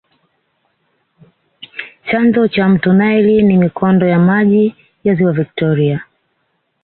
[2.07, 6.05] chanzo cha mto nile ni mikondo ya maji ya ziwa victoria